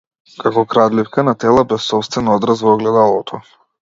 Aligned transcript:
Како 0.43 0.61
крадливка 0.75 1.25
на 1.29 1.35
тела, 1.43 1.65
без 1.73 1.85
сопствен 1.91 2.33
одраз 2.37 2.65
во 2.69 2.73
огледалото. 2.79 3.45